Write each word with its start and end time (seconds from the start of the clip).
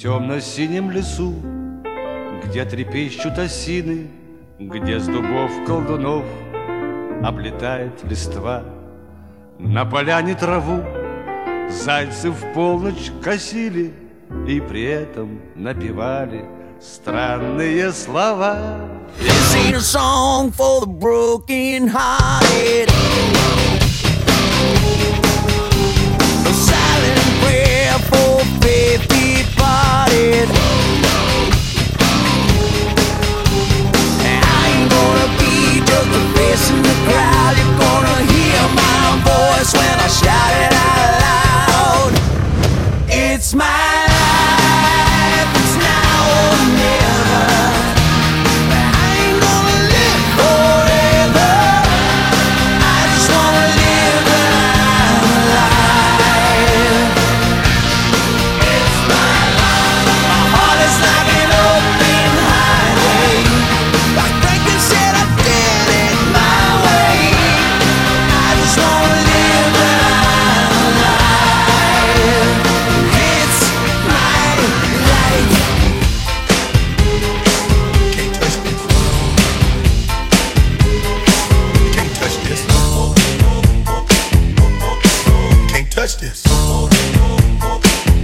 Темно-синем 0.00 0.92
лесу, 0.92 1.34
где 2.44 2.64
трепещут 2.64 3.36
осины, 3.36 4.06
Где 4.60 5.00
с 5.00 5.06
дубов 5.06 5.50
колдунов 5.66 6.24
облетает 7.24 8.04
листва, 8.04 8.62
На 9.58 9.84
поляне 9.84 10.36
траву 10.36 10.84
зайцы 11.68 12.30
в 12.30 12.52
полночь 12.54 13.10
косили 13.20 13.92
И 14.46 14.60
при 14.60 14.84
этом 14.84 15.40
напевали 15.56 16.44
странные 16.80 17.92
слова. 17.92 18.78
This 19.20 19.56
ain't 19.56 19.74
a 19.74 19.80
song 19.80 20.52
for 20.52 20.80
the 20.80 20.86
broken 20.86 21.88
hearted. 21.88 22.88
In 36.66 36.82
the 36.82 36.94
crowd. 37.06 37.77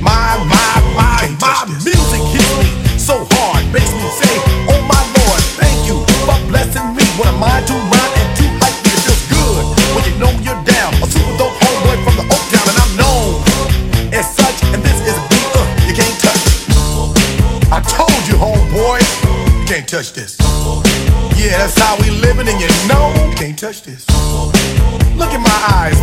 My, 0.00 0.36
my, 0.46 0.74
my, 0.96 1.22
my 1.40 1.58
music 1.84 2.22
hits 2.32 2.52
me 2.60 2.68
so 2.98 3.26
hard, 3.36 3.64
makes 3.72 3.92
me 3.92 4.06
say, 4.20 4.34
Oh 4.70 4.80
my 4.88 5.02
Lord, 5.16 5.42
thank 5.60 5.76
you 5.88 6.00
for 6.24 6.36
blessing 6.48 6.84
me. 6.96 7.04
When 7.16 7.28
I'm 7.28 7.38
mind 7.38 7.68
and 7.70 7.84
hype 7.90 8.16
it 8.16 8.98
feels 9.04 9.24
good 9.30 9.64
when 9.94 10.02
you 10.08 10.14
know 10.18 10.32
you're 10.42 10.62
down. 10.64 10.92
A 11.02 11.06
super 11.06 11.34
dope 11.38 11.56
homeboy 11.60 11.96
from 12.04 12.14
the 12.20 12.24
and 12.24 12.76
I'm 12.80 12.92
known 12.96 13.42
as 14.12 14.26
such. 14.34 14.58
And 14.72 14.82
this 14.82 14.98
is 15.04 15.16
a 15.16 15.24
uh, 15.54 15.66
you 15.86 15.94
can't 15.94 16.18
touch. 16.20 16.42
I 17.70 17.80
told 17.84 18.22
you, 18.28 18.34
homeboy, 18.40 19.00
you 19.60 19.66
can't 19.66 19.88
touch 19.88 20.12
this. 20.12 20.36
Yeah, 21.36 21.58
that's 21.58 21.78
how 21.78 21.96
we 22.00 22.10
living, 22.10 22.48
and 22.48 22.60
you 22.60 22.68
know 22.88 23.12
can't 23.36 23.58
touch 23.58 23.82
this. 23.82 24.06
Look 25.18 25.32
in 25.34 25.42
my 25.42 25.60
eyes, 25.76 25.93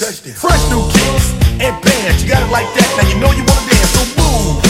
lyrics. 0.00 0.40
Fresh 0.40 0.62
new 0.68 0.82
kicks 0.92 1.32
and 1.60 1.72
bands, 1.80 2.22
you 2.22 2.28
got 2.28 2.42
it 2.42 2.50
like 2.52 2.68
that. 2.76 2.88
Now 2.96 3.06
you 3.08 3.16
know 3.16 3.32
you 3.32 3.44
wanna 3.44 3.64
dance, 3.68 3.92
so 3.96 4.02
move 4.20 4.60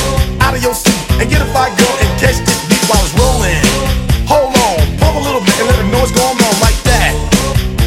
out 0.40 0.54
of 0.54 0.62
your 0.62 0.74
seat 0.74 0.94
and 1.18 1.26
get 1.28 1.42
a 1.42 1.48
fire 1.50 1.72
girl 1.74 1.94
and 1.98 2.10
catch 2.20 2.38
this 2.46 2.60
beat 2.70 2.82
while 2.86 3.02
it's 3.02 3.14
rolling. 3.18 3.58
Hold 4.30 4.54
on, 4.54 4.78
pump 4.98 5.18
a 5.18 5.22
little 5.22 5.42
bit 5.42 5.54
and 5.58 5.66
let 5.66 5.78
them 5.78 5.90
know 5.90 6.00
what's 6.02 6.14
going 6.14 6.38
on 6.38 6.54
like 6.62 6.78
that, 6.86 7.12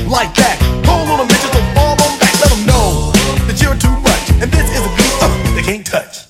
like 0.07 0.33
that. 0.35 0.59
Hold 0.85 1.19
on 1.19 1.27
just 1.27 1.53
don't 1.53 1.69
fall 1.75 1.95
on 1.95 2.13
back. 2.19 2.33
Let 2.43 2.51
them 2.51 2.63
know 2.67 3.11
that 3.47 3.57
you're 3.61 3.77
too 3.79 3.95
much, 4.03 4.25
and 4.41 4.51
this 4.51 4.67
is 4.67 4.83
a 4.83 4.91
beat 4.97 5.13
uh, 5.23 5.31
they 5.55 5.63
can't 5.63 5.85
touch. 5.85 6.27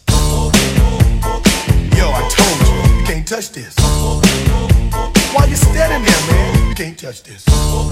Yo, 1.97 2.05
I 2.05 2.21
told 2.29 2.57
you, 2.61 3.01
you 3.01 3.05
can't 3.05 3.27
touch 3.27 3.51
this. 3.51 3.73
Why 5.33 5.45
you 5.45 5.55
standing 5.55 6.05
there, 6.05 6.23
man? 6.29 6.58
Can't 6.79 6.97
touch 6.97 7.23
this. 7.23 7.44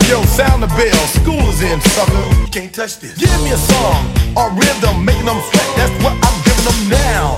Yo, 0.08 0.24
sound 0.24 0.64
the 0.64 0.68
bell. 0.68 0.96
School 1.12 1.44
is 1.52 1.62
in, 1.62 1.82
sucker. 1.92 2.24
You 2.40 2.48
can't 2.48 2.74
touch 2.74 3.00
this. 3.00 3.18
Give 3.18 3.28
me 3.44 3.52
a 3.52 3.58
song 3.58 4.08
or 4.32 4.48
rhythm, 4.56 5.04
making 5.04 5.26
them 5.26 5.44
sweat. 5.52 5.68
That's 5.76 5.92
what 6.00 6.16
I'm 6.16 6.38
giving 6.48 6.64
them 6.64 6.80
now. 6.96 7.36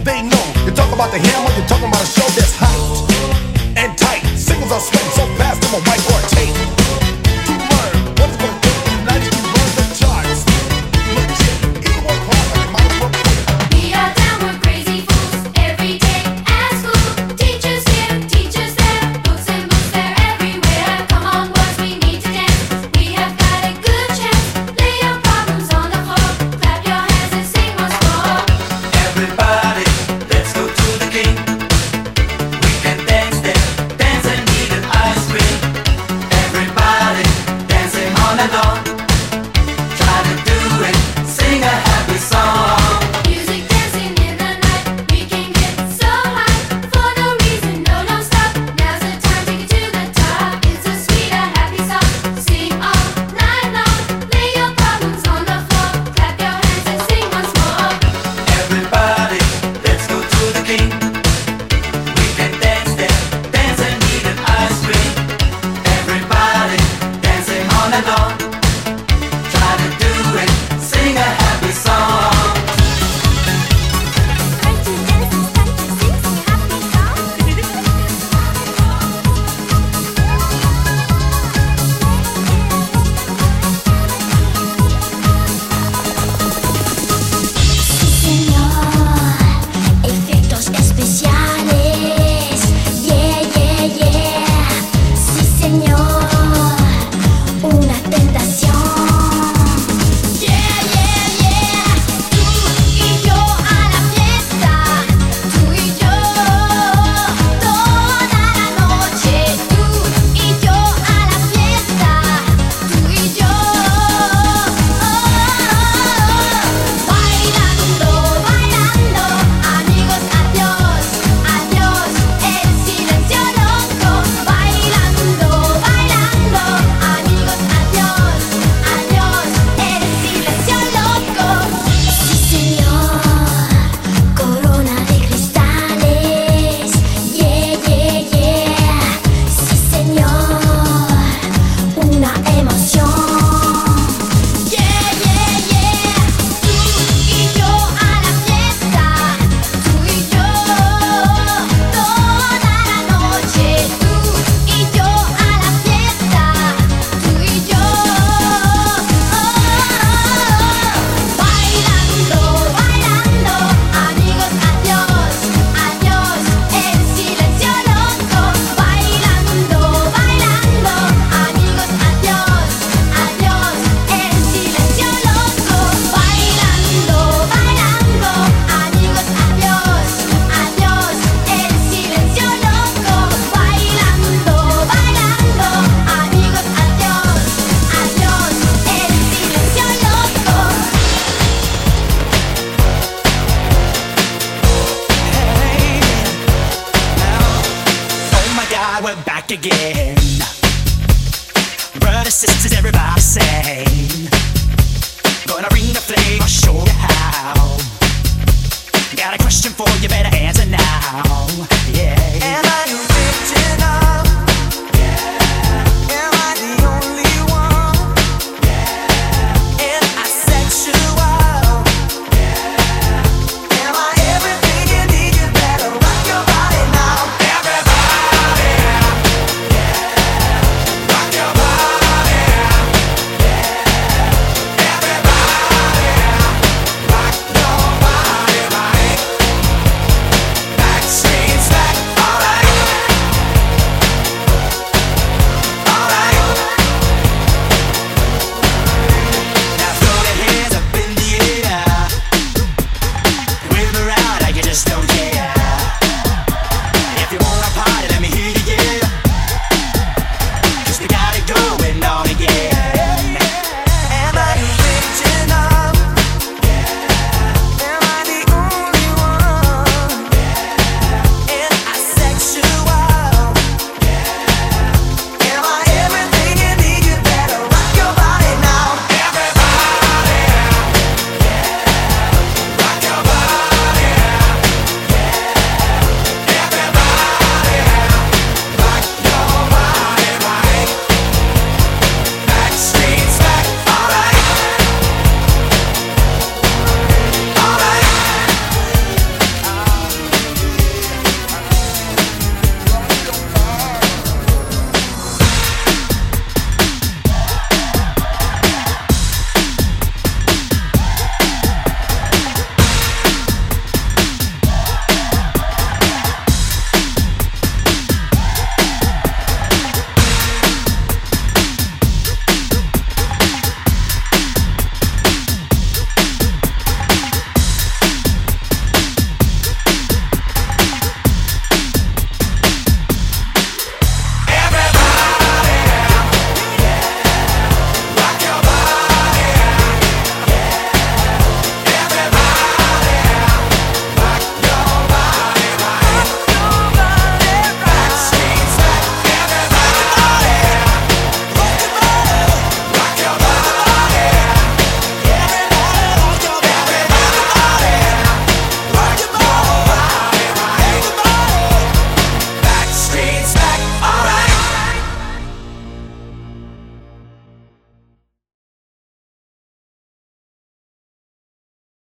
They 0.00 0.22
know. 0.24 0.40
You 0.64 0.72
talk 0.72 0.88
about 0.90 1.12
the 1.12 1.18
hammer, 1.20 1.52
you're 1.60 1.68
talking 1.68 1.88
about 1.92 2.00
a 2.00 2.06
show 2.08 2.24
that's 2.32 2.56
hyped 2.56 3.04
and 3.76 3.98
tight. 3.98 4.24
Singles 4.32 4.72
are 4.72 4.80
sweating 4.80 5.12
so 5.12 5.26
fast, 5.36 5.60
I'm 5.68 5.76
a 5.76 5.84
whiteboard 5.84 6.08
tape. 6.16 6.17